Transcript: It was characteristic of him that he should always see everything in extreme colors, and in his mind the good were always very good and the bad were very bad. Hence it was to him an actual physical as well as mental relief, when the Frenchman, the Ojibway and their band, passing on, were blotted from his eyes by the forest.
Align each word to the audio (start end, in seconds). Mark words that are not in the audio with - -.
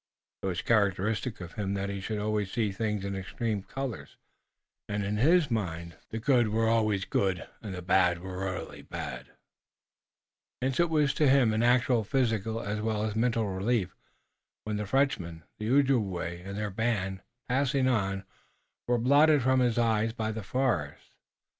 It 0.41 0.47
was 0.47 0.63
characteristic 0.63 1.41
of 1.41 1.53
him 1.53 1.75
that 1.75 1.89
he 1.91 2.01
should 2.01 2.17
always 2.17 2.51
see 2.51 2.69
everything 2.71 3.03
in 3.03 3.15
extreme 3.15 3.61
colors, 3.61 4.17
and 4.89 5.03
in 5.03 5.17
his 5.17 5.51
mind 5.51 5.95
the 6.09 6.17
good 6.17 6.47
were 6.47 6.67
always 6.67 7.03
very 7.03 7.09
good 7.35 7.47
and 7.61 7.75
the 7.75 7.83
bad 7.83 8.17
were 8.19 8.39
very 8.39 8.81
bad. 8.81 9.27
Hence 10.59 10.79
it 10.79 10.89
was 10.89 11.13
to 11.13 11.29
him 11.29 11.53
an 11.53 11.61
actual 11.61 12.03
physical 12.03 12.59
as 12.61 12.81
well 12.81 13.03
as 13.05 13.15
mental 13.15 13.45
relief, 13.47 13.95
when 14.63 14.77
the 14.77 14.87
Frenchman, 14.87 15.43
the 15.59 15.69
Ojibway 15.69 16.41
and 16.41 16.57
their 16.57 16.71
band, 16.71 17.21
passing 17.47 17.87
on, 17.87 18.23
were 18.87 18.97
blotted 18.97 19.43
from 19.43 19.59
his 19.59 19.77
eyes 19.77 20.13
by 20.13 20.31
the 20.31 20.41
forest. 20.41 21.11